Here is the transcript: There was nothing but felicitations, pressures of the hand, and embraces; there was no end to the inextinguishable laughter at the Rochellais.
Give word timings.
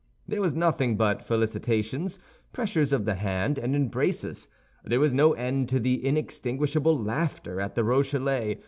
There 0.27 0.41
was 0.41 0.55
nothing 0.55 0.97
but 0.97 1.21
felicitations, 1.21 2.17
pressures 2.53 2.91
of 2.91 3.05
the 3.05 3.13
hand, 3.13 3.59
and 3.59 3.75
embraces; 3.75 4.47
there 4.83 4.99
was 4.99 5.13
no 5.13 5.33
end 5.33 5.69
to 5.69 5.79
the 5.79 6.03
inextinguishable 6.03 6.97
laughter 6.97 7.61
at 7.61 7.75
the 7.75 7.83
Rochellais. 7.83 8.57